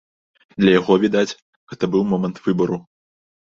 [0.63, 1.37] Для яго, відаць,
[1.73, 2.83] гэта быў момант выбару.